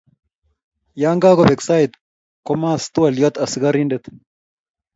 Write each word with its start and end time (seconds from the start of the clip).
Yakakobek 1.01 1.59
sait 1.67 1.91
kumas 2.45 2.81
twoliat 2.93 3.35
askarident. 3.43 4.05